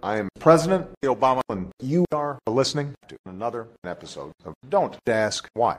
[0.00, 5.78] I am President Obama, and you are listening to another episode of Don't Ask Why.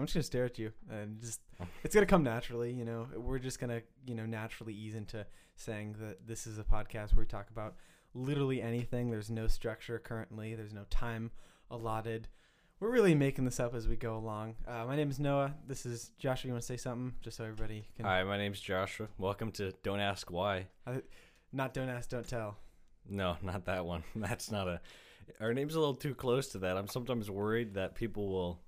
[0.00, 1.40] I'm just gonna stare at you and just
[1.84, 3.06] it's gonna come naturally, you know.
[3.14, 7.20] We're just gonna, you know, naturally ease into saying that this is a podcast where
[7.20, 7.74] we talk about
[8.14, 9.10] literally anything.
[9.10, 11.30] There's no structure currently, there's no time
[11.70, 12.28] allotted.
[12.80, 14.54] We're really making this up as we go along.
[14.66, 15.54] Uh, my name is Noah.
[15.66, 16.48] This is Joshua.
[16.48, 19.08] You want to say something, just so everybody can Hi, my name's Joshua.
[19.18, 20.68] Welcome to Don't Ask Why.
[21.52, 22.56] not don't ask, don't tell.
[23.06, 24.02] No, not that one.
[24.16, 24.80] That's not a.
[25.40, 26.78] Our name's a little too close to that.
[26.78, 28.60] I'm sometimes worried that people will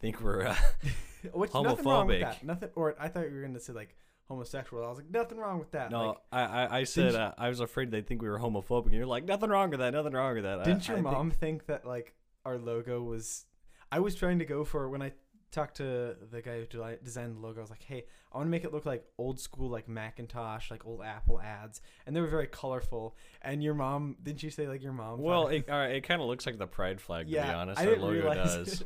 [0.00, 0.46] think we're.
[0.46, 0.56] Uh,
[1.32, 2.20] Which nothing wrong with Homophobic.
[2.20, 2.44] that.
[2.44, 2.68] Nothing.
[2.74, 3.96] Or I thought you were gonna say like
[4.28, 4.84] homosexual.
[4.84, 5.90] I was like, nothing wrong with that.
[5.90, 8.38] no, Like, I, I, I said you- uh, I was afraid they'd think we were
[8.38, 9.92] homophobic, and you're like, nothing wrong with that.
[9.94, 10.60] Nothing wrong with that.
[10.60, 12.14] I- Didn't I your think- mom think that like
[12.44, 13.46] our logo was?
[13.92, 15.12] I was trying to go for when I
[15.52, 17.60] talked to the guy who deli- designed the logo.
[17.60, 20.68] I was like, "Hey, I want to make it look like old school, like Macintosh,
[20.70, 23.16] like old Apple ads," and they were very colorful.
[23.40, 25.18] And your mom, didn't you say like your mom?
[25.18, 27.26] thought Well, it- all right, it kind of looks like the pride flag.
[27.26, 28.82] to be honest, I our didn't logo does.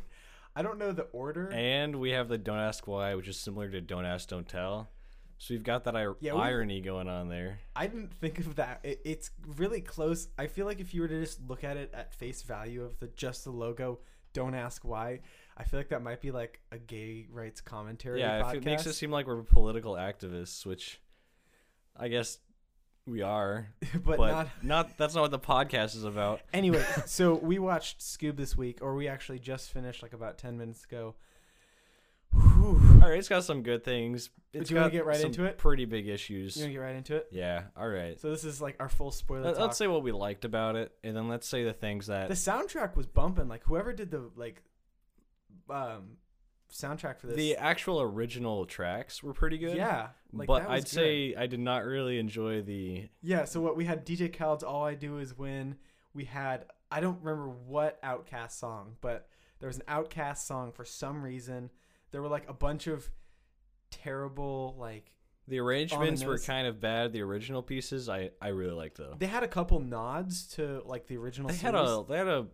[0.59, 1.49] I don't know the order.
[1.53, 4.89] And we have the Don't Ask Why, which is similar to Don't Ask, Don't Tell.
[5.37, 7.59] So we've got that ir- Yeah, we- irony going on there.
[7.77, 8.81] I didn't think of that.
[8.83, 10.27] It, it's really close.
[10.37, 12.99] I feel like if you were to just look at it at face value of
[12.99, 13.99] the just the logo,
[14.33, 15.21] don't ask why.
[15.55, 18.19] I feel like that might be like a gay rights commentary.
[18.19, 18.49] Yeah, podcast.
[18.49, 20.99] if it makes it seem like we're political activists, which
[21.95, 22.37] I guess
[23.09, 24.49] we are, but, but, not.
[24.63, 24.97] not.
[24.97, 26.41] That's not what the podcast is about.
[26.53, 30.57] Anyway, so we watched Scoob this week, or we actually just finished like about ten
[30.57, 31.15] minutes ago.
[32.33, 32.79] Whew.
[33.01, 34.29] All right, it's got some good things.
[34.53, 35.57] It's Do you wanna get right some into it?
[35.57, 36.55] Pretty big issues.
[36.57, 37.27] You want to get right into it?
[37.31, 37.63] Yeah.
[37.77, 38.19] All right.
[38.19, 39.69] So this is like our full spoiler Let, talk.
[39.71, 42.27] us say what we liked about it, and then let's say the things that.
[42.27, 43.47] the soundtrack was bumping.
[43.47, 44.61] Like whoever did the like,
[45.69, 46.17] um,
[46.71, 47.35] soundtrack for this.
[47.35, 49.75] the actual original tracks were pretty good.
[49.75, 50.87] yeah, like but I'd good.
[50.87, 53.09] say I did not really enjoy the.
[53.21, 55.75] Yeah, so what we had DJ Khaled's All I Do Is Win.
[56.13, 59.27] We had I don't remember what OutKast song, but
[59.59, 61.69] there was an OutKast song for some reason.
[62.11, 63.09] There were like a bunch of
[63.91, 65.11] terrible like
[65.47, 67.11] The arrangements were kind of bad.
[67.13, 69.15] The original pieces, I I really liked though.
[69.17, 72.47] they had a couple nods to like the original They had a they had a.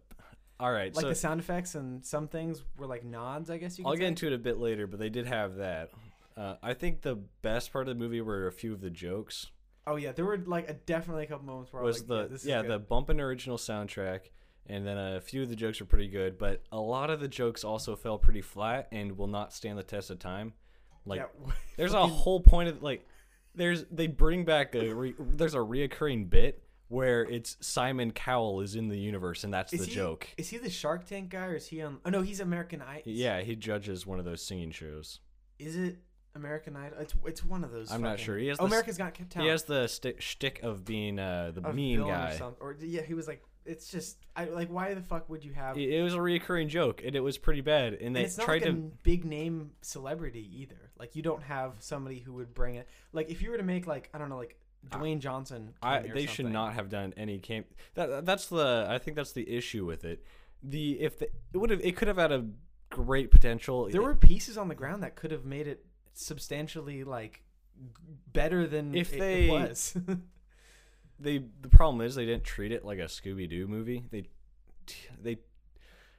[0.59, 3.77] All right, like so the sound effects and some things were like nods, I guess
[3.77, 3.99] you could I'll say.
[4.01, 5.91] get into it a bit later, but they did have that.
[6.37, 9.47] Uh, I think the best part of the movie were a few of the jokes.
[9.87, 12.29] Oh yeah, there were like a, definitely a couple moments where I was Was like,
[12.31, 12.71] yeah, the yeah good.
[12.71, 14.21] the bumpin' original soundtrack,
[14.67, 17.27] and then a few of the jokes were pretty good, but a lot of the
[17.27, 20.53] jokes also fell pretty flat and will not stand the test of time.
[21.05, 23.05] Like yeah, there's a whole point of like
[23.53, 28.75] there's they bring back a re, there's a reoccurring bit where it's Simon Cowell is
[28.75, 30.27] in the universe and that's is the he, joke.
[30.37, 31.99] Is he the Shark Tank guy or is he on?
[32.05, 33.03] Oh no, he's American Idol.
[33.05, 35.19] Yeah, he judges one of those singing shows.
[35.57, 35.97] Is it
[36.35, 36.99] American Idol?
[36.99, 37.91] It's it's one of those.
[37.91, 38.37] I'm not sure.
[38.37, 39.33] He has Oh, the, America's Got Talent.
[39.35, 42.39] he has the stick shtick of being uh, the a mean villain guy.
[42.59, 45.53] Or, or yeah, he was like, it's just, I like, why the fuck would you
[45.53, 45.77] have?
[45.77, 47.93] It, it was a reoccurring joke, and it was pretty bad.
[47.93, 48.91] And and they it's not tried like a to.
[49.01, 50.91] big name celebrity either.
[50.99, 52.87] Like you don't have somebody who would bring it.
[53.11, 54.55] Like if you were to make like I don't know like
[54.89, 55.73] Dwayne Johnson.
[55.81, 57.67] I, they should not have done any camp.
[57.95, 58.87] That that's the.
[58.89, 60.25] I think that's the issue with it.
[60.63, 62.45] The if the, it would have it could have had a
[62.89, 63.89] great potential.
[63.89, 67.43] There were pieces on the ground that could have made it substantially like
[68.31, 69.97] better than If it they- was.
[71.19, 74.03] they the problem is they didn't treat it like a Scooby Doo movie.
[74.11, 74.23] They
[75.21, 75.37] they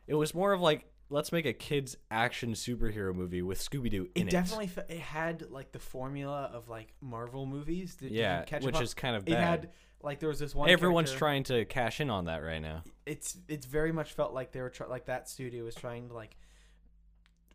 [0.06, 4.08] it was more of like let's make a kids action superhero movie with Scooby Doo
[4.14, 4.30] in it it.
[4.30, 7.94] definitely it had like the formula of like Marvel movies.
[7.94, 9.40] Did, did you yeah, catch which up is kind of it bad.
[9.40, 9.70] had
[10.02, 10.68] like there was this one.
[10.68, 12.82] Everyone's character- trying to cash in on that right now.
[13.06, 16.14] it's it's very much felt like they were try- like that studio was trying to
[16.14, 16.36] like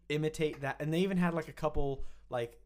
[0.10, 2.60] imitate that and they even had like a couple like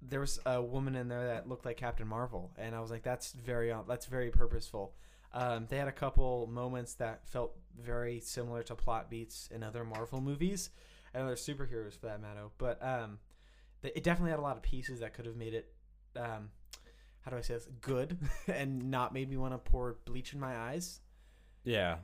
[0.00, 3.02] there was a woman in there that looked like Captain Marvel and I was like
[3.02, 4.94] that's very uh, that's very purposeful.
[5.32, 9.84] Um, they had a couple moments that felt very similar to plot beats in other
[9.84, 10.70] Marvel movies
[11.14, 12.44] and other superheroes for that matter.
[12.58, 13.18] But um,
[13.82, 15.72] it definitely had a lot of pieces that could have made it
[16.16, 16.50] um,
[17.20, 18.16] how do I say this good
[18.48, 21.00] and not made me want to pour bleach in my eyes.
[21.64, 21.96] Yeah.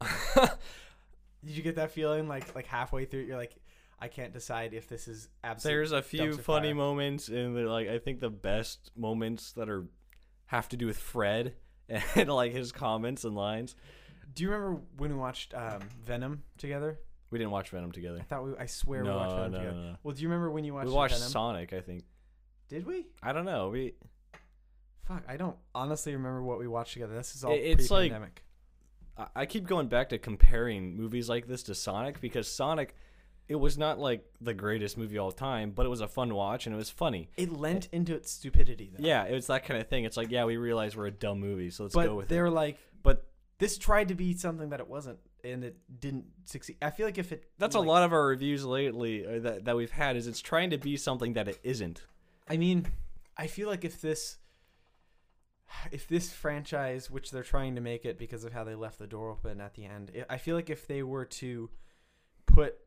[0.34, 3.56] Did you get that feeling like like halfway through you're like
[3.98, 6.74] I can't decide if this is absolutely There's a few funny fire.
[6.74, 9.86] moments, and they're like I think the best moments that are
[10.46, 11.54] have to do with Fred
[11.88, 13.74] and like his comments and lines.
[14.34, 16.98] Do you remember when we watched um, Venom together?
[17.30, 18.18] We didn't watch Venom together.
[18.20, 18.52] I thought we.
[18.58, 19.76] I swear we watched Venom no, together.
[19.76, 19.96] no, no.
[20.02, 20.86] Well, do you remember when you watched?
[20.88, 21.28] we watched Venom?
[21.30, 22.04] Sonic, I think.
[22.68, 23.06] Did we?
[23.22, 23.68] I don't know.
[23.70, 23.94] We
[25.06, 27.14] Fuck, I don't honestly remember what we watched together.
[27.14, 28.42] This is all It- it's like- pre-pandemic.
[29.16, 32.94] I- I keep going back to comparing movies like this to Sonic because Sonic,
[33.48, 36.34] it was not like the greatest movie of all time, but it was a fun
[36.34, 37.30] watch and it was funny.
[37.36, 39.06] it lent into its stupidity though.
[39.06, 40.04] Yeah, it was that kind of thing.
[40.04, 42.28] It's like, yeah, we realize we're a dumb movie, so let's but go with it.
[42.30, 42.76] they're like,
[43.58, 46.76] this tried to be something that it wasn't, and it didn't succeed.
[46.82, 49.64] I feel like if it that's like, a lot of our reviews lately uh, that
[49.64, 52.02] that we've had is it's trying to be something that it isn't.
[52.48, 52.86] I mean,
[53.36, 54.38] I feel like if this
[55.90, 59.06] if this franchise, which they're trying to make it because of how they left the
[59.06, 61.70] door open at the end, I- feel like if they were to
[62.46, 62.78] put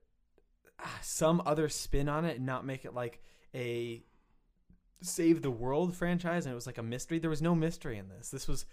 [0.79, 3.21] ah, some other spin on it and not make it like
[3.53, 4.03] a
[5.01, 8.09] save the world franchise and it was like a mystery, there was no mystery in
[8.09, 8.29] this.
[8.29, 8.65] This was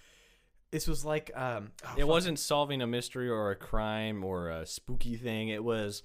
[0.73, 2.09] this was like um oh, it fuck.
[2.09, 5.49] wasn't solving a mystery or a crime or a spooky thing.
[5.49, 6.03] It was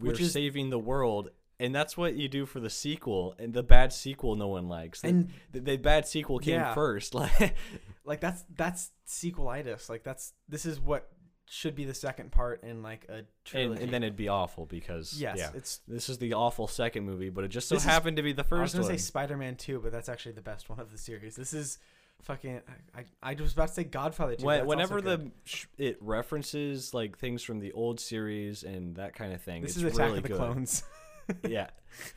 [0.00, 1.30] we're Which is- saving the world.
[1.60, 5.02] And that's what you do for the sequel, and the bad sequel no one likes.
[5.02, 6.74] The, And- the, the bad sequel came Yeah.
[6.74, 7.14] first.
[7.14, 7.54] Like,
[8.04, 9.88] like that's that's sequelitis.
[9.88, 11.08] Like that's this is what
[11.46, 13.82] should be the second part in like a and, trilogy.
[13.84, 17.30] and then it'd be awful because yes, yeah, it's this is the awful second movie,
[17.30, 18.58] but it just so This is- happened to be the first.
[18.58, 18.92] I was gonna one.
[18.98, 21.36] say Spider-Man 2, but that's actually the best one of the series.
[21.36, 21.78] This is
[22.22, 22.60] fucking.
[22.94, 24.44] I I, was about to say Godfather 2.
[24.44, 29.32] When- whenever the sh- it references like things from the old series and that kind
[29.32, 30.36] of thing, this it's is Attack really of the good.
[30.38, 30.84] Clones.
[31.48, 31.68] yeah,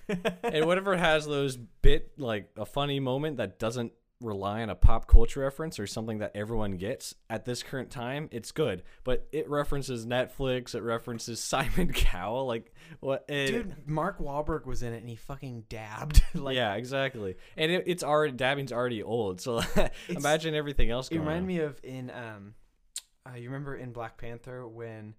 [0.44, 5.08] and whatever has those bit like a funny moment that doesn't rely on a pop
[5.08, 8.84] culture reference or something that everyone gets at this current time, it's good.
[9.04, 13.26] But it references Netflix, it references Simon Cowell, like what?
[13.30, 16.24] and- Dude, Mark Wahlberg was in it and he fucking dabbed.
[16.34, 17.36] like, yeah, exactly.
[17.56, 19.62] And it, it's already dabbing's already old, so
[20.10, 21.10] imagine everything else.
[21.10, 21.48] It reminded on.
[21.48, 22.54] me of in um,
[23.26, 25.16] uh, you remember in Black Panther when.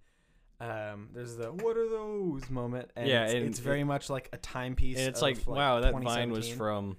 [0.61, 4.29] Um, there's the "What are those?" moment, and Yeah, it's, and it's very much like
[4.33, 4.99] a timepiece.
[4.99, 6.97] and it's of, like, wow, that vine was from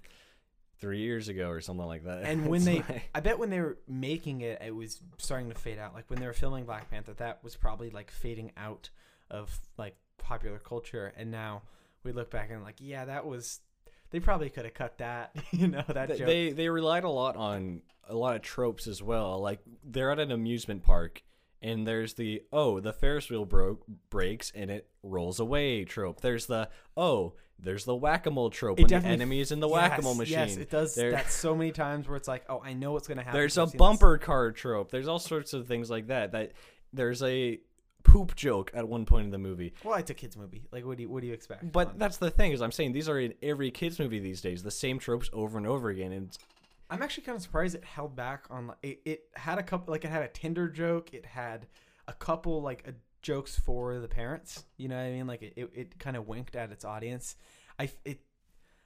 [0.80, 2.24] three years ago or something like that.
[2.24, 5.56] And when they, like- I bet when they were making it, it was starting to
[5.56, 5.94] fade out.
[5.94, 8.90] Like when they were filming Black Panther, that was probably like fading out
[9.30, 11.14] of like popular culture.
[11.18, 11.62] And now
[12.04, 13.60] we look back and like, yeah, that was.
[14.12, 15.36] They probably could have cut that.
[15.52, 16.28] You know that Th- joke.
[16.28, 19.40] they they relied a lot on a lot of tropes as well.
[19.40, 21.22] Like they're at an amusement park
[21.61, 26.21] and there's the oh the Ferris wheel broke breaks and it rolls away trope.
[26.21, 29.59] There's the oh there's the whack a mole trope It when the enemy is in
[29.59, 30.38] the Yes, whack a mole machine.
[30.38, 33.07] Yes, it does There- that so many times where it's like, oh, I know what's
[33.07, 33.38] gonna happen.
[33.38, 33.75] There's a seen this.
[33.77, 34.91] bumper car trope.
[34.91, 36.31] There's all sorts of things like that.
[36.31, 36.53] That
[36.94, 37.59] there's a
[38.03, 39.73] poop joke at one point in the movie.
[39.83, 40.63] Well, it's a kids movie.
[40.71, 41.69] Like, what do you what do you expect?
[41.71, 44.63] But that's the thing is I'm saying these are in every kids movie these days.
[44.63, 46.13] The same tropes over and over again.
[46.13, 46.38] And it's-
[46.89, 48.68] I'm actually kind of surprised it held back on.
[48.68, 51.13] like, It, it had a couple, like it had a Tinder joke.
[51.13, 51.68] It had
[52.07, 52.91] a couple like uh
[53.21, 54.63] jokes for the parents.
[54.77, 55.27] You know what I mean?
[55.27, 57.36] Like it, it, it kind of winked at its audience.
[57.77, 58.21] I it,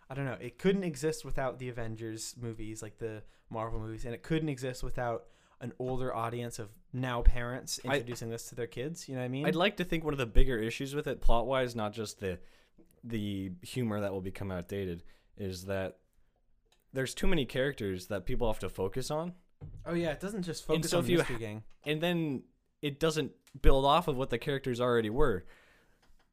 [0.09, 0.38] I don't know.
[0.39, 4.83] It couldn't exist without the Avengers movies, like the Marvel movies, and it couldn't exist
[4.83, 5.25] without
[5.61, 9.07] an older audience of now parents I- introducing this to their kids.
[9.07, 9.45] You know what I mean?
[9.45, 12.19] I'd like to think one of the bigger issues with it, plot wise, not just
[12.19, 12.39] the
[13.03, 15.03] the humor that will become outdated,
[15.38, 15.97] is that
[16.94, 19.34] there's too many characters that people have to focus on,
[19.86, 21.64] oh yeah, it doesn't just focus so on you Mystery Gang.
[21.85, 22.44] and then
[22.81, 23.31] it doesn't
[23.62, 25.45] build off of what the characters already were.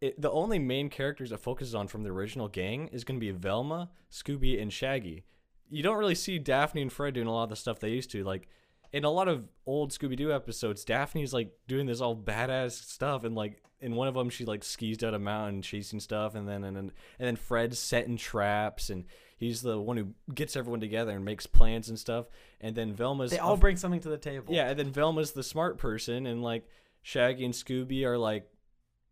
[0.00, 3.24] It, the only main characters it focuses on from the original gang is going to
[3.24, 5.24] be Velma, Scooby, and Shaggy.
[5.68, 8.10] You don't really see Daphne and Fred doing a lot of the stuff they used
[8.12, 8.24] to.
[8.24, 8.48] Like
[8.92, 13.24] in a lot of old Scooby Doo episodes, Daphne's like doing this all badass stuff,
[13.24, 16.48] and like in one of them, she like skis down a mountain chasing stuff, and
[16.48, 19.04] then and then and then Fred's setting traps, and
[19.40, 22.26] he's the one who gets everyone together and makes plans and stuff.
[22.60, 24.54] And then Velma's They all bring something to the table.
[24.54, 26.68] yeah, and then Velma's the smart person, and like
[27.02, 28.46] Shaggy and Scooby are like,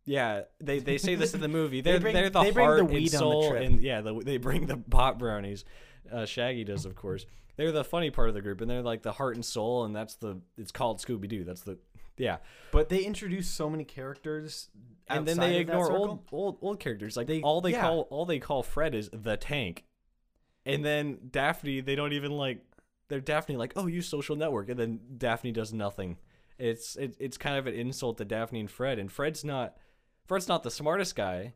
[0.05, 1.81] yeah, they they say this in the movie.
[1.81, 3.81] They They're bring- they are the they heart the and weed on the soul, and
[3.81, 5.65] yeah, the, they bring the pot brownies.
[6.13, 7.27] Uh, Shaggy does, of course.
[7.57, 9.95] They're the funny part of the group, and they're like the heart and soul, and
[9.97, 11.43] that's the it's called Scooby Doo.
[11.45, 11.79] That's the
[12.17, 12.39] yeah,
[12.73, 14.69] But they introduce so many characters,
[15.09, 17.17] and then they ignore old old old characters.
[17.17, 17.81] Like They- all they yeah.
[17.83, 19.85] call all they call Fred is the tank,
[20.69, 22.65] and then Daphne they don't even like.
[23.09, 26.19] They're Daphne like oh you social network, and then Daphne does nothing.
[26.59, 29.77] It's it, it's kind of an insult to Daphne and Fred, and Fred's not
[30.27, 31.55] Fred's not the smartest guy,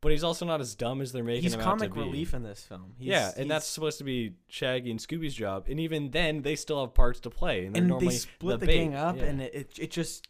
[0.00, 1.44] but he's also not as dumb as they're making him.
[1.44, 2.06] He's him comic out to be.
[2.06, 2.94] relief in this film.
[2.98, 6.40] He's, yeah, and he's- that's supposed to be Shaggy and Scooby's job, and even then
[6.42, 8.76] they still have parts to play, and they're and normally they split the, bait.
[8.76, 9.24] gang up, Yeah.
[9.24, 10.26] and it it just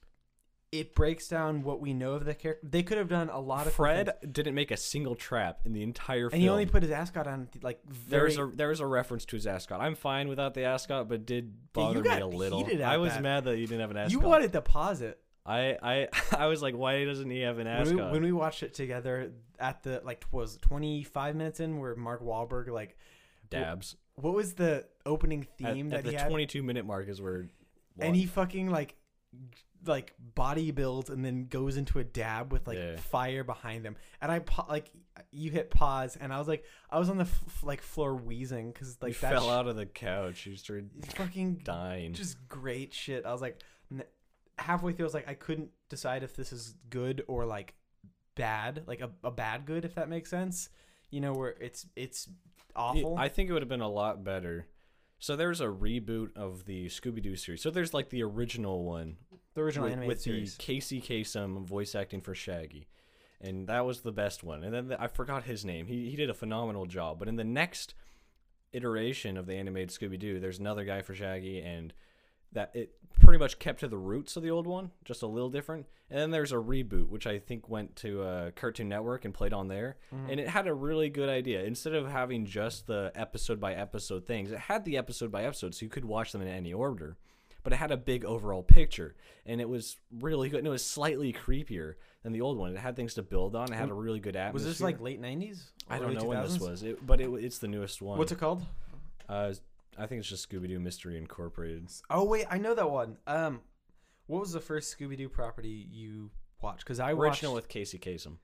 [0.80, 2.66] it breaks down what we know of the character.
[2.68, 4.32] They could have done a lot of Fred things.
[4.32, 6.34] didn't make a single trap in the entire film.
[6.34, 8.34] and he only put his ascot on like very.
[8.34, 9.80] There's a there's a reference to his ascot.
[9.80, 12.66] I'm fine without the ascot, but it did Yeah, bother me a little.
[12.66, 13.22] at I was that.
[13.22, 14.12] mad that you didn't have an ascot.
[14.12, 15.18] you wanted to pause it.
[15.44, 17.94] I I I was like, why doesn't he have an When ascot?
[17.96, 22.22] we, when we watched it together at the like was 25 minutes in where Mark
[22.22, 22.96] Wahlberg like
[23.48, 27.20] Dabs what was the opening theme at that the he had 22 minute mark is
[27.20, 27.48] where.
[27.98, 28.96] and he fucking like
[29.88, 32.96] like body builds and then goes into a dab with like Yeah.
[32.96, 34.90] fire behind him and i pa- like
[35.32, 38.72] you hit pause and i was like i was on the f- like floor wheezing
[38.72, 40.40] because like he that fell sh- out of the couch.
[40.40, 42.12] He started fucking dying.
[42.12, 44.04] just great shit i was like n-
[44.58, 47.74] halfway through i was like i couldn't decide if this is good or like
[48.34, 50.68] bad like a, a bad good if that makes sense
[51.10, 52.32] you know where it's it's It-
[52.74, 54.66] awful I think it would have been a lot better.
[55.18, 57.62] So there's a reboot of the Scooby Doo series.
[57.62, 59.16] So there's like the original one
[59.56, 62.86] the original with, animated with the Casey Kasem voice acting for Shaggy,
[63.40, 64.62] and that was the best one.
[64.62, 65.86] And then the, I forgot his name.
[65.86, 67.18] He he did a phenomenal job.
[67.18, 67.94] But in the next
[68.72, 71.92] iteration of the animated Scooby Doo, there's another guy for Shaggy, and
[72.52, 75.50] that it pretty much kept to the roots of the old one, just a little
[75.50, 75.86] different.
[76.08, 79.52] And then there's a reboot, which I think went to uh, Cartoon Network and played
[79.52, 79.96] on there,
[80.28, 81.64] and it had a really good idea.
[81.64, 85.74] Instead of having just the episode by episode things, it had the episode by episode,
[85.74, 87.16] so you could watch them in any order.
[87.66, 90.58] But it had a big overall picture, and it was really good.
[90.58, 92.70] And it was slightly creepier than the old one.
[92.70, 93.72] It had things to build on.
[93.72, 94.68] It had a really good atmosphere.
[94.68, 97.58] was this like late 90s I don't know when this was, it, but it, it's
[97.58, 98.18] the newest one.
[98.18, 98.64] what's it called
[99.28, 99.52] Uh,
[99.98, 101.88] I think it's just Scooby Doo Mystery Incorporated.
[102.08, 103.16] Oh wait, I know that one.
[103.26, 103.62] Um,
[104.28, 106.30] what was the first Scooby Doo property you
[106.62, 106.84] watched?
[106.84, 107.42] Because I watched.
[107.42, 108.36] Original with Casey Kasem.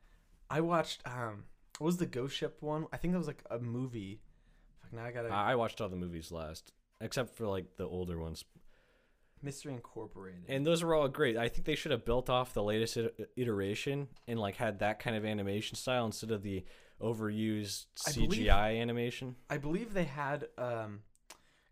[0.51, 1.03] I watched.
[1.07, 1.45] Um,
[1.79, 2.87] what was the Ghost Ship one?
[2.93, 4.21] I think that was like a movie.
[4.81, 5.29] Fuck, now I gotta.
[5.29, 8.45] I watched all the movies last, except for like the older ones,
[9.43, 10.45] Mystery Incorporated.
[10.49, 11.37] and those were all great.
[11.37, 12.97] I think they should have built off the latest
[13.37, 16.65] iteration and like had that kind of animation style instead of the
[17.01, 19.37] overused I believe- CGI animation.
[19.51, 21.01] I believe they had um,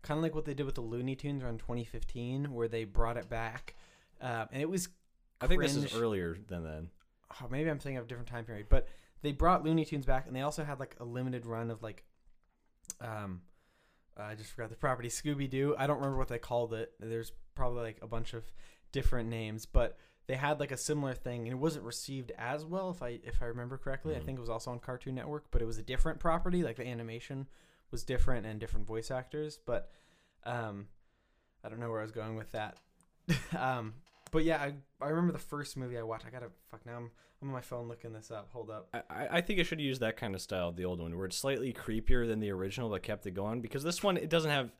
[0.01, 3.17] kind of like what they did with the Looney Tunes around 2015, where they brought
[3.17, 3.75] it back,
[4.19, 4.89] um, and it was.
[5.39, 6.89] I think this is earlier than then.
[7.41, 8.87] oh, maybe I'm thinking of a different time period, but
[9.23, 12.03] they brought Looney Tunes back, and they also had like a limited run of like,
[12.99, 13.41] um,
[14.17, 15.75] I just forgot the property Scooby Doo.
[15.77, 16.93] I don't remember what they called it.
[16.99, 18.43] There's probably like a bunch of
[18.91, 22.89] different names, but they had like a similar thing, and it wasn't received as well
[22.91, 24.15] if I if I remember correctly.
[24.15, 24.25] I Mhm.
[24.25, 26.61] think it was also on Cartoon Network, but it was a different property.
[26.63, 27.47] Like the animation
[27.89, 29.91] was different and different voice actors, but
[30.43, 30.87] um,
[31.63, 32.77] I don't know where I was going with that.
[33.57, 33.93] um,
[34.31, 34.73] but yeah, I,
[35.03, 36.25] I remember the first movie I watched.
[36.25, 36.97] I gotta fuck now.
[36.97, 37.11] I'm
[37.41, 38.49] I'm on my phone looking this up.
[38.53, 38.87] Hold up.
[38.93, 41.25] I- I, I think it should use that kind of style the old one, where
[41.25, 43.61] it's slightly creepier than the original, but kept it going.
[43.61, 44.71] Because this one, it doesn't have,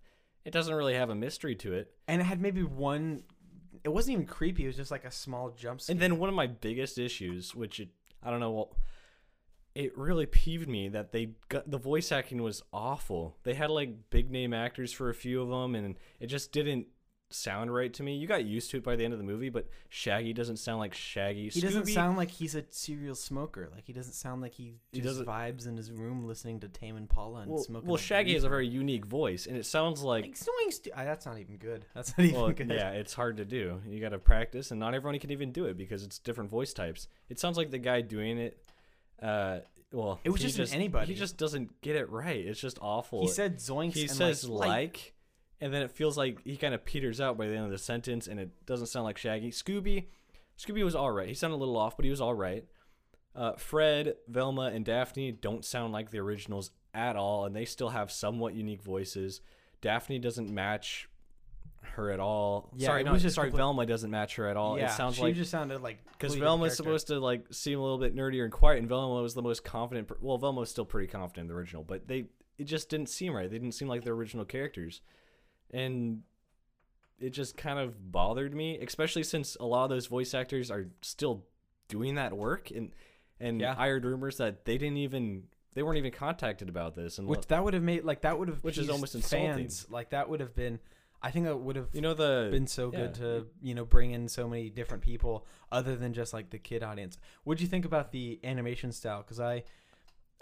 [0.46, 1.92] it doesn't really have a mystery to it.
[2.08, 3.24] And it had maybe one.
[3.84, 4.64] It wasn't even creepy.
[4.66, 5.94] It was just like a small jump scare.
[5.96, 7.90] And then one of my biggest issues, which it,
[8.22, 8.78] I don't know, well,
[9.74, 13.38] it really peeved me that they got the voice acting was awful.
[13.44, 16.88] They had like big name actors for a few of them, and it just didn't
[17.34, 18.16] sound right to me.
[18.16, 20.80] You got used to it by the end of the movie, but Shaggy doesn't sound
[20.80, 21.50] like Shaggy.
[21.50, 23.70] he doesn't sound like he's a serial smoker.
[23.74, 26.98] Like he doesn't sound like he He doesn't- vibes in his room listening to Tame
[26.98, 27.88] Impala and well, smoking.
[27.88, 30.72] well a Shaggy has a very unique voice, and it sounds like like snoring.
[30.72, 31.86] Stu- that's not even good.
[31.94, 32.70] That's not even well, good.
[32.70, 33.82] yeah, it's hard to do.
[33.88, 36.74] You got to practice, and not everyone can even do it because it's different voice
[36.74, 37.08] types.
[37.30, 38.58] It sounds like the guy doing it.
[39.22, 39.60] Uh,
[39.92, 41.08] well, It was he just anybody.
[41.14, 42.38] He just doesn't get it right.
[42.46, 43.22] It's just awful.
[43.22, 43.94] He said zoinks.
[43.94, 45.14] he and says like, like,
[45.62, 47.78] and then it feels like he kind of peters out by the end of the
[47.78, 49.52] sentence, and it doesn't sound like Shaggy.
[49.52, 50.08] Scooby,
[50.58, 51.28] Scooby was all right.
[51.28, 52.66] He sounded a little off, but he was all right.
[53.36, 57.90] Uh, Fred, Velma, and Daphne don't sound like the originals at all, and they still
[57.90, 59.40] have somewhat unique voices.
[59.82, 61.08] Daphne doesn't match
[61.96, 62.70] her at all.
[62.76, 64.78] Yeah, sorry, no, just sorry, Velma doesn't match her at all.
[64.78, 67.82] yeah, it sounds she like just sounded like because Velma's supposed to like seem a
[67.82, 70.08] little bit nerdier and quiet, and Velma was the most confident.
[70.08, 72.26] per- Well, Velma was still pretty confident in the original, but they
[72.58, 73.50] it just didn't seem right.
[73.50, 75.02] They didn't seem like the original characters,
[75.72, 76.24] and
[77.20, 80.88] it just kind of bothered me, especially since a lot of those voice actors are
[81.02, 81.46] still
[81.88, 82.92] doing that work, and
[83.40, 83.76] and Yeah.
[83.78, 87.48] I heard rumors that they didn't even they weren't even contacted about this, and Which
[87.48, 89.54] that would have made like that would have Which is almost insulting.
[89.54, 89.88] fans.
[89.90, 90.80] Like that would have been.
[91.24, 93.00] I think that would have you know the been so yeah.
[93.02, 96.58] good to you know bring in so many different people other than just like the
[96.58, 97.18] kid audience.
[97.44, 99.22] What do you think about the animation style?
[99.22, 99.64] Because I,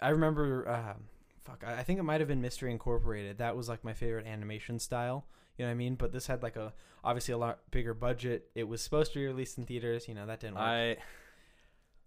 [0.00, 1.04] I remember, um,
[1.50, 3.38] fuck, I I think it might have been Mystery Incorporated.
[3.38, 5.26] That was like my favorite animation style.
[5.56, 5.94] You know what I mean?
[5.96, 6.72] But this had like a
[7.04, 8.50] obviously a lot bigger budget.
[8.54, 10.08] It was supposed to be released in theaters.
[10.08, 10.62] You know that didn't work.
[10.64, 10.96] I,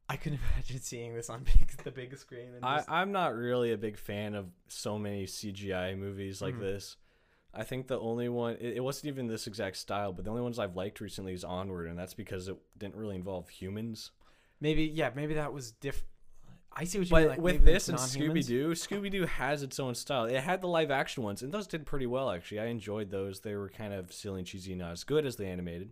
[0.09, 2.55] I couldn't imagine seeing this on big, the big screen.
[2.55, 6.55] And I, just, I'm not really a big fan of so many CGI movies like
[6.55, 6.61] Mhm.
[6.61, 6.97] this.
[7.55, 10.41] I think the only one it, it wasn't even this exact style, but the only
[10.41, 14.09] ones I've liked recently is Onward, and that's because it didn't really involve humans.
[14.59, 16.07] Maybe yeah, maybe that was different.
[16.75, 17.29] I see what you But mean.
[17.29, 17.97] Like with this and.
[17.97, 20.25] Scooby Doo, Scooby Doo has its own style.
[20.25, 22.59] It had the live action ones, and those did pretty well actually.
[22.59, 23.41] I enjoyed those.
[23.41, 25.91] They were kind of silly and cheesy, not as good as the animated.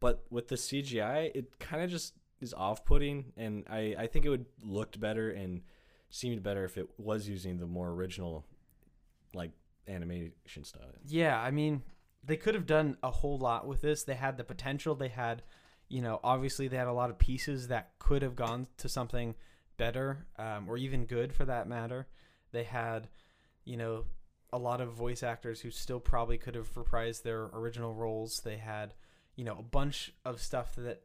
[0.00, 4.28] But with the CGI, it kind of just is off-putting, and I I think it
[4.28, 5.62] would looked better and
[6.10, 8.44] seemed better if it was using the more original,
[9.32, 9.52] like
[9.88, 10.88] animation style.
[11.06, 11.82] Yeah, I mean,
[12.24, 14.04] they could have done a whole lot with this.
[14.04, 14.94] They had the potential.
[14.94, 15.42] They had,
[15.88, 19.34] you know, obviously they had a lot of pieces that could have gone to something
[19.84, 22.06] better, um, or even good for that matter.
[22.52, 23.08] They had,
[23.64, 24.04] you know,
[24.52, 28.40] a lot of voice actors who still probably could have reprised their original roles.
[28.40, 28.94] They had,
[29.34, 31.02] you know, a bunch of stuff that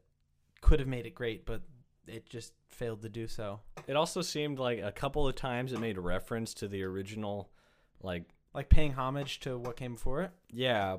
[0.61, 1.61] could have made it great, but
[2.07, 3.59] it just failed to do so.
[3.87, 7.49] It also seemed like a couple of times it made reference to the original,
[8.01, 10.31] like Like paying homage to what came before it.
[10.51, 10.97] Yeah,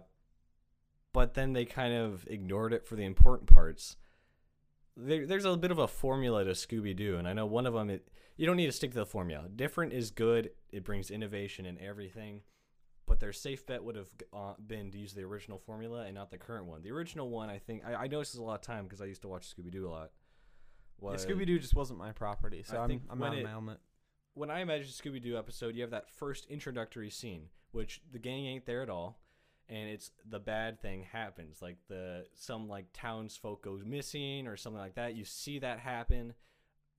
[1.12, 3.96] but then they kind of ignored it for the important parts.
[5.00, 7.74] There, there's a bit of a formula to Scooby Doo, and I know one of
[7.74, 7.88] them.
[7.88, 9.44] It, you don't need to stick to the formula.
[9.54, 10.50] Different is good.
[10.72, 12.42] It brings innovation in everything.
[13.06, 16.30] But their safe bet would have uh, been to use the original formula and not
[16.30, 16.82] the current one.
[16.82, 19.00] The original one, I think, I, I noticed this is a lot of time because
[19.00, 20.10] I used to watch Scooby Doo a lot.
[21.00, 23.44] Was Scooby Doo just wasn't my property, so I I'm, think I'm when not in
[23.44, 23.80] my element.
[24.34, 28.46] when I imagine Scooby Doo episode, you have that first introductory scene, which the gang
[28.46, 29.20] ain't there at all,
[29.68, 34.80] and it's the bad thing happens, like the some like townsfolk goes missing or something
[34.80, 35.14] like that.
[35.14, 36.34] You see that happen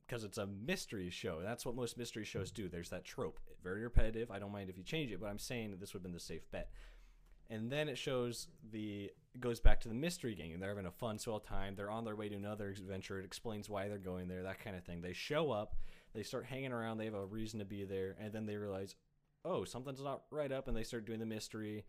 [0.05, 1.39] because it's a mystery show.
[1.43, 2.67] That's what most mystery shows do.
[2.67, 4.31] There's that trope, very repetitive.
[4.31, 6.13] I don't mind if you change it, but I'm saying that this would have been
[6.13, 6.69] the safe bet.
[7.51, 10.91] And then it shows the goes back to the mystery gang, and they're having a
[10.91, 11.75] fun, swell time.
[11.75, 13.19] They're on their way to another adventure.
[13.19, 15.01] It explains why they're going there, that kind of thing.
[15.01, 15.75] They show up,
[16.13, 16.97] they start hanging around.
[16.97, 18.95] They have a reason to be there, and then they realize,
[19.45, 21.85] oh, something's not right up, and they start doing the mystery.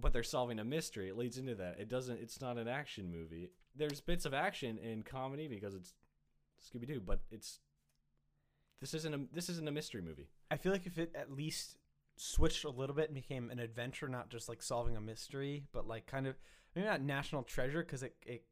[0.00, 1.08] But they're solving a mystery.
[1.08, 1.76] It leads into that.
[1.78, 2.20] It doesn't.
[2.20, 3.50] It's not an action movie.
[3.76, 5.94] There's bits of action in comedy because it's
[6.60, 7.60] Scooby Doo, but it's
[8.80, 10.28] this isn't a this isn't a mystery movie.
[10.50, 11.76] I feel like if it at least
[12.16, 15.86] switched a little bit and became an adventure, not just like solving a mystery, but
[15.86, 16.36] like kind of
[16.74, 18.44] maybe not national treasure because it, it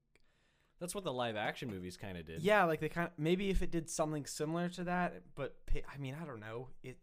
[0.80, 2.42] That's what the live action movies kind of did.
[2.42, 5.86] yeah like they kind of maybe if it did something similar to that, but pa-
[5.92, 6.98] I mean I don't know it.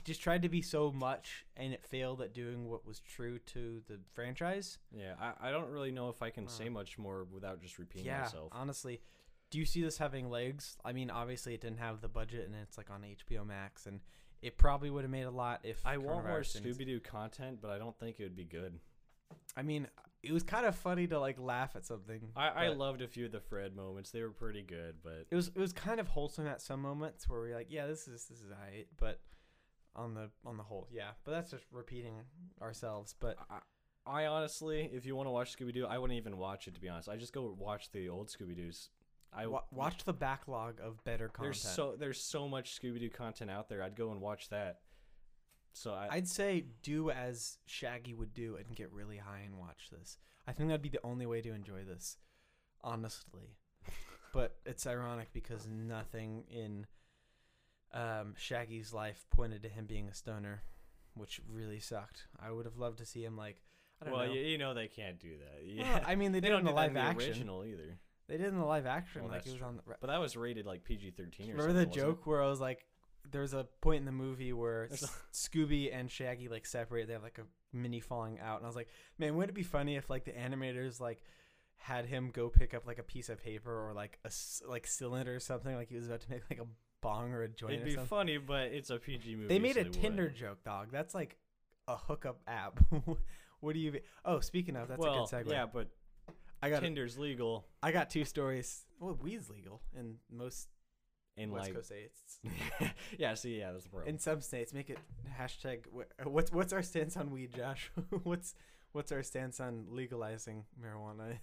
[0.00, 3.38] It just tried to be so much, and it failed at doing what was true
[3.38, 4.78] to the franchise.
[4.96, 7.78] Yeah, I, I don't really know if I can Uh, say much more without just
[7.78, 8.48] repeating yeah, myself.
[8.50, 9.02] honestly,
[9.50, 10.78] do you see this having legs?
[10.86, 14.00] I mean, obviously it didn't have the budget, and it's like on HBO Max, and
[14.40, 17.70] it probably would have made a lot if I want more Scooby Doo content, but
[17.70, 18.80] I don't think it would be good.
[19.54, 19.86] I mean,
[20.22, 22.30] it was kind of funny to like laugh at something.
[22.34, 24.94] I, I loved a few of the Fred moments; they were pretty good.
[25.02, 27.86] But It was it was kind of wholesome at some moments where we're like, yeah,
[27.86, 29.20] this is this is alright, but
[29.96, 31.10] on the on the whole, yeah.
[31.24, 32.14] But that's just repeating
[32.60, 33.14] ourselves.
[33.18, 33.58] But I,
[34.06, 36.80] I honestly, if you want to watch Scooby Doo, I wouldn't even watch it to
[36.80, 37.08] be honest.
[37.08, 38.90] I just go watch the old Scooby Doo's.
[39.32, 41.54] I wa- watch the backlog of better content.
[41.54, 43.82] There's so there's so much Scooby Doo content out there.
[43.82, 44.80] I'd go and watch that.
[45.72, 49.88] So I, I'd say do as Shaggy would do and get really high and watch
[49.92, 50.18] this.
[50.46, 52.16] I think that'd be the only way to enjoy this,
[52.82, 53.56] honestly.
[54.32, 56.86] but it's ironic because nothing in
[57.92, 60.62] um, Shaggy's life pointed to him being a stoner,
[61.14, 62.26] which really sucked.
[62.40, 63.62] I would have loved to see him like
[64.00, 64.32] I don't well, know.
[64.32, 65.60] you, you know they can't do that.
[65.78, 67.30] Well, Yeah, I mean, they, they did don't in the live the action.
[67.30, 67.98] original either.
[68.28, 69.82] They did in the live action, Well, like it was on the.
[70.00, 71.56] But that was rated like PG thirteen or something.
[71.56, 72.00] Remember the wasn't it?
[72.00, 72.86] joke where I was like,
[73.30, 74.88] there was a point in the movie where
[75.32, 77.08] Scooby and Shaggy like separate.
[77.08, 79.62] They have like a mini falling out, and I was like, man, wouldn't it be
[79.64, 81.22] funny if like the animators like
[81.76, 84.30] had him go pick up like a piece of paper or like a
[84.68, 86.66] like cylinder or something, like he was about to make like a
[87.00, 88.06] bong or a joint It'd be something.
[88.06, 89.48] funny, but it's a PG movie.
[89.48, 90.38] They made so a Tinder wouldn't.
[90.38, 90.88] joke, dog.
[90.92, 91.36] That's like
[91.88, 92.80] a hookup app.
[93.60, 94.00] what do you?
[94.24, 95.50] Oh, speaking of, that's well, a good segue.
[95.50, 95.88] yeah, but
[96.62, 98.84] I got Tinder's legal I got two stories.
[98.98, 100.68] Well, weed's legal in most
[101.36, 102.38] in West like Coast states.
[103.18, 103.34] yeah.
[103.34, 104.08] See, yeah, that's the problem.
[104.08, 104.98] In some states, make it
[105.38, 105.80] hashtag.
[106.24, 107.90] What's what's our stance on weed, Josh?
[108.22, 108.54] what's
[108.92, 111.38] what's our stance on legalizing marijuana?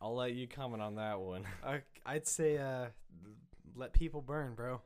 [0.00, 1.44] I'll let you comment on that one.
[1.64, 2.86] I, I'd say uh,
[3.74, 4.80] let people burn, bro.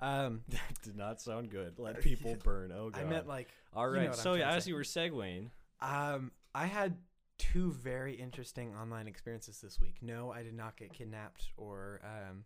[0.00, 1.78] Um, that did not sound good.
[1.78, 2.72] Let people burn.
[2.76, 3.02] Oh god.
[3.02, 4.08] I meant like All you know right.
[4.10, 6.96] what I'm so yeah, as you were segueing, um, I had
[7.38, 9.96] two very interesting online experiences this week.
[10.02, 12.44] No, I did not get kidnapped or um,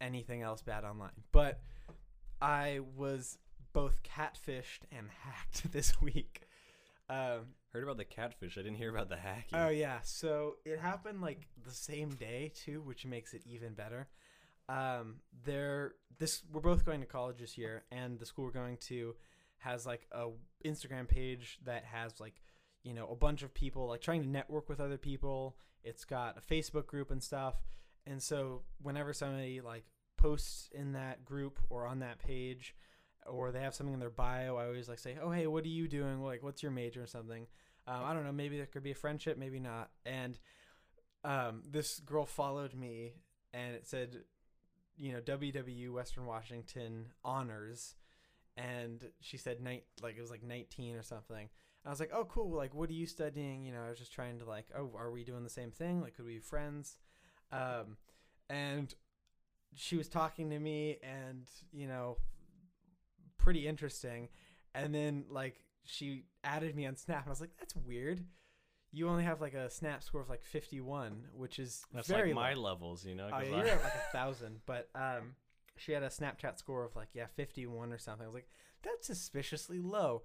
[0.00, 1.60] anything else bad online, but
[2.40, 3.38] I was
[3.72, 6.42] both catfished and hacked this week.
[7.08, 8.56] Um, heard about the catfish.
[8.56, 9.58] I didn't hear about the hacking.
[9.58, 14.08] Oh yeah, so it happened like the same day too, which makes it even better.
[14.70, 18.76] Um, there, this we're both going to college this year, and the school we're going
[18.88, 19.16] to
[19.58, 20.28] has like a
[20.64, 22.40] Instagram page that has like
[22.84, 25.56] you know a bunch of people like trying to network with other people.
[25.82, 27.54] It's got a Facebook group and stuff.
[28.06, 29.84] And so whenever somebody like
[30.16, 32.74] posts in that group or on that page
[33.26, 35.68] or they have something in their bio, I always like say, "Oh, hey, what are
[35.68, 36.22] you doing?
[36.22, 37.46] Like what's your major or something?"
[37.86, 39.90] Um, I don't know, maybe there could be a friendship, maybe not.
[40.06, 40.38] And
[41.24, 43.14] um, this girl followed me
[43.52, 44.18] and it said,
[45.00, 47.94] you know, WW Western Washington honors,
[48.56, 51.48] and she said night like it was like 19 or something.
[51.86, 52.50] I was like, oh, cool.
[52.50, 53.64] Like, what are you studying?
[53.64, 56.02] You know, I was just trying to like, oh, are we doing the same thing?
[56.02, 56.98] Like, could we be friends?
[57.50, 57.96] Um,
[58.50, 58.94] and
[59.74, 62.18] she was talking to me, and you know,
[63.38, 64.28] pretty interesting.
[64.74, 68.26] And then like she added me on Snap, and I was like, that's weird.
[68.92, 72.34] You only have like a Snap score of like 51, which is That's very like
[72.34, 72.62] my low.
[72.70, 73.28] levels, you know.
[73.32, 75.34] Oh, yeah, I- you're at like a thousand, but um,
[75.76, 78.24] she had a Snapchat score of like yeah, fifty-one or something.
[78.24, 78.48] I was like,
[78.82, 80.22] that's suspiciously low,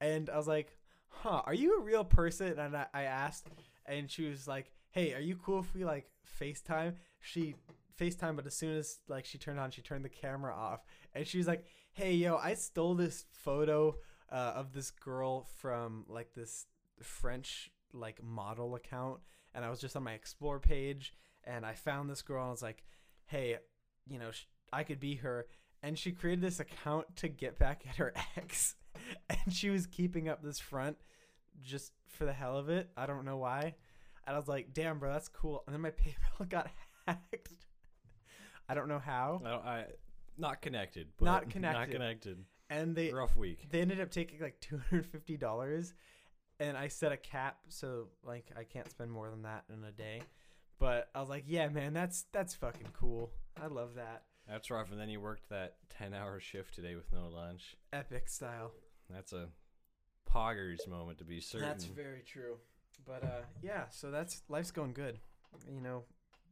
[0.00, 2.58] and I was like, huh, are you a real person?
[2.58, 3.48] And I, I asked,
[3.86, 6.06] and she was like, hey, are you cool if we like
[6.40, 6.94] FaceTime?
[7.20, 7.56] She
[8.00, 11.26] FaceTime, but as soon as like she turned on, she turned the camera off, and
[11.26, 13.96] she was like, hey, yo, I stole this photo
[14.30, 16.66] uh, of this girl from like this
[17.02, 19.20] French like model account,
[19.54, 21.12] and I was just on my explore page,
[21.44, 22.84] and I found this girl, and I was like,
[23.26, 23.56] hey,
[24.06, 25.46] you know, sh- I could be her.
[25.82, 28.74] And she created this account to get back at her ex.
[29.28, 30.96] And she was keeping up this front
[31.62, 32.88] just for the hell of it.
[32.96, 33.74] I don't know why.
[34.26, 35.62] And I was like, damn, bro, that's cool.
[35.66, 35.90] And then my
[36.40, 36.70] PayPal got
[37.06, 37.66] hacked.
[38.68, 39.42] I don't know how.
[39.44, 39.84] I, don't- I
[40.38, 41.08] not connected.
[41.18, 41.92] But Not Not connected.
[41.92, 42.44] connected.
[42.70, 43.66] And they Rough week.
[43.70, 45.92] they ended up taking like two hundred fifty dollars,
[46.60, 49.92] and I set a cap so like I can't spend more than that in a
[49.92, 50.22] day.
[50.78, 53.30] But I was like, yeah, man, that's that's fucking cool.
[53.62, 54.90] I love that That's rough.
[54.90, 57.76] And then you worked that ten-hour shift today with no lunch.
[57.92, 58.72] epic style.
[59.08, 59.48] That's a
[60.30, 61.68] poggers moment to be certain.
[61.68, 62.56] That's very true.
[63.06, 65.18] But uh, yeah, so that's life's going good.
[65.72, 66.04] You know,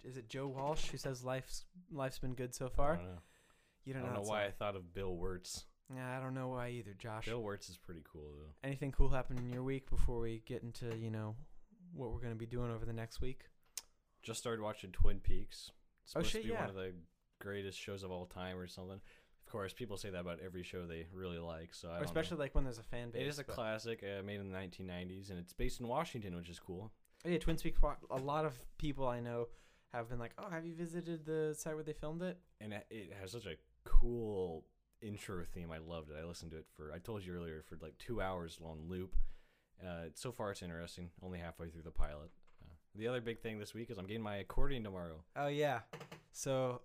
[0.05, 2.95] is it Joe Walsh who says life's life's been good so far?
[2.95, 3.23] I don't know.
[3.85, 5.65] You I don't, don't know that why I thought of Bill Wirtz.
[5.95, 7.27] Yeah, I don't know why either, Josh.
[7.27, 8.53] Bill Wirtz is pretty cool though.
[8.69, 11.35] Anything cool happened in your week before we get into you know
[11.95, 13.43] what we're gonna be doing over the next week?
[14.23, 15.71] Just started watching Twin Peaks.
[16.05, 16.61] It's Oh, supposed shit, to be yeah.
[16.61, 16.95] one of the
[17.41, 19.01] greatest shows of all time or something.
[19.47, 21.75] Of course, people say that about every show they really like.
[21.75, 22.45] So I don't especially know.
[22.45, 23.23] like when there's a fan base.
[23.23, 26.49] it is a classic uh, made in the 1990s, and it's based in Washington, which
[26.49, 26.93] is cool.
[27.25, 27.79] Oh, yeah, Twin Peaks.
[28.11, 29.49] A lot of people I know
[29.93, 33.13] have been like, "Oh, have you visited the site where they filmed it?" and it
[33.21, 34.65] has such a cool
[35.03, 35.71] intro theme.
[35.73, 36.17] I loved it.
[36.21, 39.15] I listened to it for I told you earlier for like two hours long loop.
[39.83, 41.11] Uh, so far, it's interesting.
[41.23, 42.31] Only halfway through the pilot.
[42.63, 45.25] Uh, the other big thing this week is I'm getting my accordion tomorrow.
[45.37, 45.81] Oh yeah.
[46.33, 46.83] So,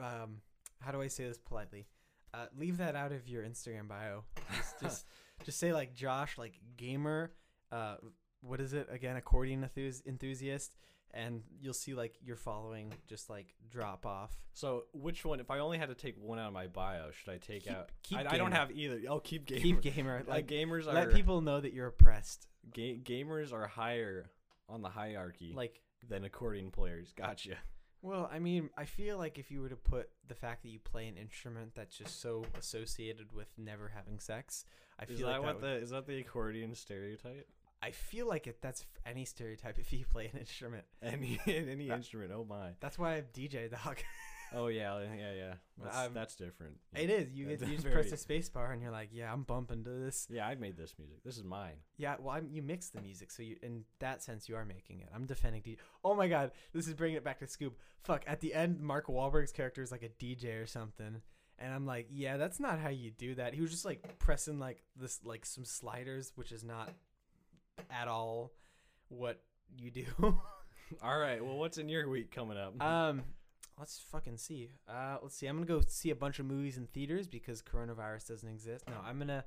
[0.00, 0.42] um,
[0.80, 1.86] how do I say this politely?
[2.34, 4.24] Uh, leave that out of your Instagram bio.
[4.54, 5.06] Just, just,
[5.44, 7.32] just say like Josh, like gamer.
[7.72, 7.96] Uh,
[8.42, 9.16] what is it again?
[9.16, 9.68] Accordion
[10.06, 10.76] enthusiast,
[11.16, 14.36] and you'll see like your following just like drop off.
[14.52, 15.40] So which one?
[15.40, 17.72] If I only had to take one out of my bio, should I take Keep-
[17.72, 17.90] out?
[18.02, 19.00] keep I, I don't have either.
[19.08, 19.60] Oh, I'll keep gamer.
[19.62, 20.18] Keep gamer.
[20.18, 22.46] like Like gamers are let people know that you're oppressed.
[22.72, 24.30] ga- gamers are higher
[24.68, 27.12] on the hierarchy Like than accordion players.
[27.16, 27.56] Gotcha.
[28.02, 30.78] Well, I mean, I feel like if you were to put the fact that you
[30.78, 34.64] play an instrument that's just so associated with never having sex,
[35.00, 37.48] I Is feel that like what would, the is that the accordion stereotype?
[37.82, 38.60] I feel like it.
[38.62, 40.84] That's any stereotype if you play an instrument.
[41.02, 42.32] Any any Uh, instrument?
[42.34, 42.70] Oh my.
[42.80, 43.98] That's why I have DJ dog.
[44.54, 45.54] Oh yeah, yeah, yeah.
[45.82, 46.76] That's, Um, that's different.
[46.94, 47.32] it is.
[47.34, 49.82] You get, you just very- press the space bar and you're like, yeah, I'm bumping
[49.82, 50.28] to this.
[50.30, 51.16] Yeah, I made this music.
[51.24, 51.74] This is mine.
[51.96, 55.00] Yeah, well, I'm, you mix the music, so you in that sense you are making
[55.00, 55.08] it.
[55.12, 55.78] I'm defending DJ.
[56.04, 57.72] Oh my god, this is bringing it back to Scoob.
[58.04, 61.22] Fuck, at the end, Mark Wahlberg's character is like a DJ or something,
[61.58, 63.52] and I'm like, yeah, that's not how you do that.
[63.52, 66.90] He was just like pressing like this, like some sliders, which is not
[67.90, 68.52] at all
[69.08, 69.40] what
[69.78, 70.06] you do.
[71.02, 71.44] All right.
[71.44, 72.80] Well, what's in your week coming up?
[72.82, 73.22] um,
[73.78, 74.70] let's fucking see.
[74.88, 75.46] Uh, let's see.
[75.46, 78.84] I'm gonna go see a bunch of movies in theaters because coronavirus doesn't exist.
[78.88, 79.44] No, I'm gonna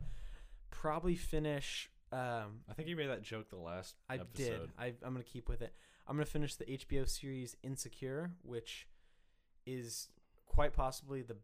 [0.71, 1.89] probably finish.
[2.11, 4.33] Um, I think you made that joke the last I episode.
[4.35, 4.59] did.
[4.77, 5.73] I, I'm gonna keep with it.
[6.07, 8.87] I'm gonna finish the HBO series Insecure, which
[9.65, 10.09] is
[10.45, 11.37] quite possibly the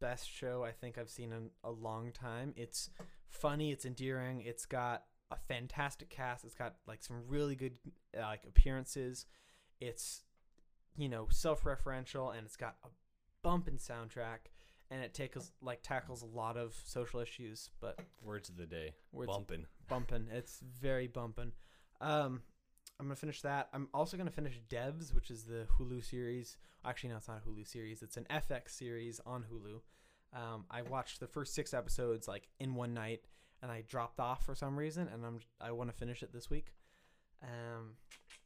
[0.00, 2.52] best show I think I've seen in a long time.
[2.56, 2.90] It's
[3.28, 3.72] funny.
[3.72, 4.42] It's endearing.
[4.44, 6.44] It's got a fantastic cast.
[6.44, 7.74] It's got like some really good
[8.16, 9.26] uh, like appearances.
[9.80, 10.22] It's
[10.96, 12.88] you know self-referential and it's got a
[13.42, 14.50] bumping soundtrack
[14.90, 18.94] and it tackles like tackles a lot of social issues, but Words of the day.
[19.12, 19.66] words Bumping.
[19.88, 20.28] bumping.
[20.32, 21.52] It's very bumping.
[22.00, 22.42] Um,
[22.98, 23.68] I'm gonna finish that.
[23.72, 26.56] I'm also gonna finish Devs, which is the Hulu series.
[26.84, 28.02] Actually, no, it's not a Hulu series.
[28.02, 29.80] It's an FX series on Hulu.
[30.32, 33.20] Um, I watched the first six episodes like in one night,
[33.62, 36.50] and I dropped off for some reason, and I'm I want to finish it this
[36.50, 36.72] week.
[37.42, 37.94] Um,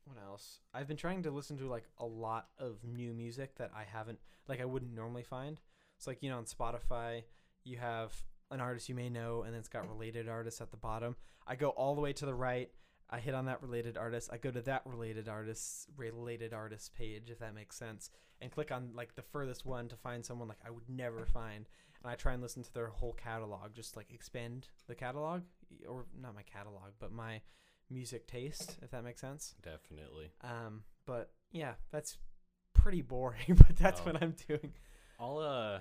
[0.04, 0.60] what else?
[0.74, 4.18] I've been trying to listen to like a lot of new music that I haven't
[4.48, 5.60] like I wouldn't normally find.
[5.96, 7.24] It's like you know on Spotify
[7.64, 8.12] you have
[8.50, 11.16] an artist you may know, and then it's got related artists at the bottom.
[11.46, 12.70] I go all the way to the right.
[13.08, 14.30] I hit on that related artist.
[14.32, 18.72] I go to that related artist related artist page, if that makes sense, and click
[18.72, 21.68] on like the furthest one to find someone like I would never find.
[22.02, 25.42] And I try and listen to their whole catalog, just like expand the catalog,
[25.88, 27.40] or not my catalog, but my
[27.90, 29.54] music taste, if that makes sense.
[29.62, 30.32] Definitely.
[30.42, 32.18] Um, but yeah, that's
[32.74, 34.04] pretty boring, but that's Oh.
[34.04, 34.72] what I'm doing.
[35.20, 35.80] I'll uh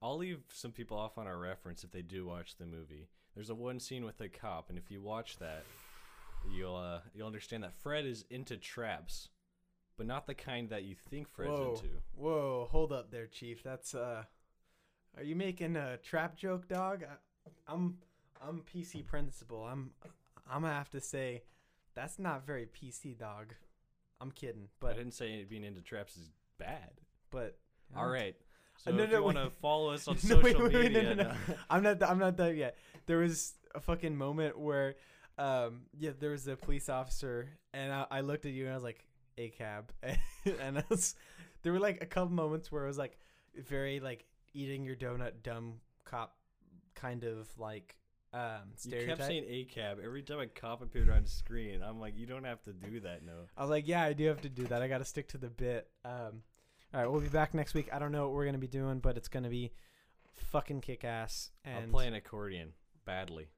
[0.00, 3.08] I'll leave some people off on a reference if they do watch the movie.
[3.34, 5.64] There's a one scene with a cop, and if you watch that,
[6.50, 9.28] you'll uh you'll understand that Fred is into traps,
[9.98, 11.74] but not the kind that you think Fred's Whoa.
[11.74, 11.88] into.
[12.14, 13.62] Whoa, hold up there, Chief.
[13.62, 14.24] That's uh,
[15.16, 17.04] are you making a trap joke, dog?
[17.04, 17.98] I, I'm
[18.46, 19.64] I'm PC principal.
[19.64, 19.90] I'm
[20.50, 21.42] I'm gonna have to say
[21.94, 23.54] that's not very PC, dog.
[24.20, 27.00] I'm kidding, But I didn't say being into traps is bad.
[27.30, 27.58] but
[27.96, 28.36] All right.
[28.76, 30.92] So Uh, no, if no, you want to follow us on No, social wait, wait,
[30.92, 31.34] no, media, no, no.
[31.70, 32.02] I'm not.
[32.02, 32.76] I'm not done yet.
[33.06, 34.94] There was a fucking moment where,
[35.38, 38.74] um, yeah, there was a police officer, and I, I looked at you and I
[38.76, 39.04] was like,
[39.38, 39.92] "A cab,"
[40.60, 41.14] and I was,
[41.62, 43.18] there were like a couple moments where it was like
[43.56, 46.36] very like eating your donut, dumb cop,
[46.94, 47.96] kind of like
[48.34, 51.82] um you kept saying a cab every time a cop appeared on screen.
[51.82, 53.32] I'm like, you don't have to do that, no.
[53.56, 54.82] I was like, yeah, I do have to do that.
[54.82, 55.88] I got to stick to the bit.
[56.04, 56.42] Um,
[56.94, 57.88] all right, we'll be back next week.
[57.92, 59.72] I don't know what we're gonna be doing, but it's gonna be
[60.50, 61.50] fucking kick ass.
[61.64, 62.72] And I'll play an accordion
[63.04, 63.48] badly.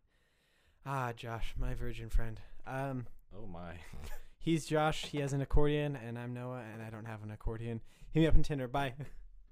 [0.86, 2.40] ah, Josh, my virgin friend.
[2.66, 3.74] Um, Oh my.
[4.38, 5.06] he's Josh.
[5.06, 7.80] He has an accordion, and I'm Noah, and I don't have an accordion.
[8.12, 8.68] Hit me up on Tinder.
[8.68, 8.94] Bye.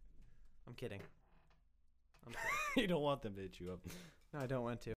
[0.69, 1.01] I'm kidding.
[2.77, 3.81] you don't want them to hit you up.
[4.33, 4.91] No, I don't want to.